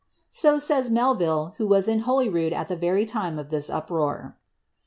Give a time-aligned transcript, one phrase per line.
[0.31, 4.35] So says Melville, who was in Holyrood at the very time of this uproar.